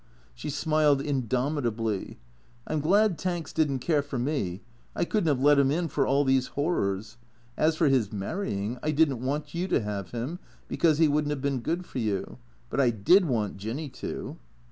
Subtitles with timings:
[0.33, 2.17] She smiled indomitably."
[2.67, 4.61] I 'm glad Tanks didn't care for me.
[4.95, 7.17] I couldn't have let him in for all these— horrors.
[7.55, 11.25] As for his marrying— I did n't want you to have him because he would
[11.27, 12.39] n't have been good for you,
[12.71, 14.39] but I did want Jinny to."